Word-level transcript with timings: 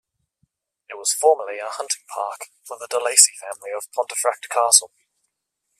It 0.89 0.97
was 0.97 1.13
formerly 1.13 1.59
a 1.59 1.69
hunting 1.69 2.01
park 2.09 2.47
for 2.63 2.75
the 2.75 2.87
De 2.89 2.97
Lacy 2.99 3.33
family 3.39 3.69
of 3.71 3.85
Pontefract 3.93 4.49
Castle. 4.49 4.89